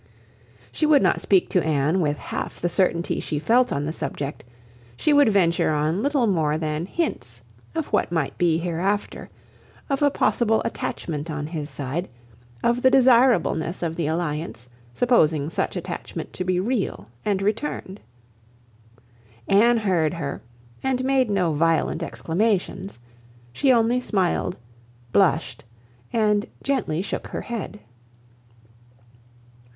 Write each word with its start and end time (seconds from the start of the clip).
She 0.71 0.87
would 0.87 1.03
not 1.03 1.21
speak 1.21 1.47
to 1.51 1.63
Anne 1.63 1.99
with 2.01 2.17
half 2.17 2.59
the 2.59 2.69
certainty 2.69 3.19
she 3.19 3.37
felt 3.37 3.71
on 3.71 3.85
the 3.85 3.93
subject, 3.93 4.43
she 4.97 5.13
would 5.13 5.29
venture 5.29 5.69
on 5.69 6.01
little 6.01 6.25
more 6.25 6.57
than 6.57 6.87
hints 6.87 7.43
of 7.75 7.85
what 7.93 8.11
might 8.11 8.35
be 8.39 8.57
hereafter, 8.57 9.29
of 9.91 10.01
a 10.01 10.09
possible 10.09 10.59
attachment 10.65 11.29
on 11.29 11.45
his 11.45 11.69
side, 11.69 12.09
of 12.63 12.81
the 12.81 12.89
desirableness 12.89 13.83
of 13.83 13.95
the 13.95 14.07
alliance, 14.07 14.69
supposing 14.95 15.51
such 15.51 15.75
attachment 15.75 16.33
to 16.33 16.43
be 16.43 16.59
real 16.59 17.07
and 17.23 17.43
returned. 17.43 17.99
Anne 19.47 19.77
heard 19.77 20.15
her, 20.15 20.41
and 20.81 21.03
made 21.03 21.29
no 21.29 21.53
violent 21.53 22.01
exclamations; 22.01 22.97
she 23.53 23.71
only 23.71 24.01
smiled, 24.01 24.57
blushed, 25.13 25.63
and 26.11 26.47
gently 26.63 27.03
shook 27.03 27.27
her 27.27 27.41
head. 27.41 27.79